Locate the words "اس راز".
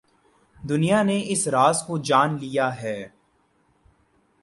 1.25-1.83